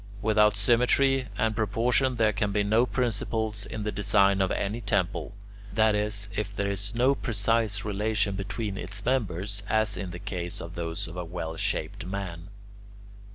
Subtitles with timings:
[0.23, 5.35] Without symmetry and proportion there can be no principles in the design of any temple;
[5.71, 10.59] that is, if there is no precise relation between its members, as in the case
[10.59, 12.47] of those of a well shaped man.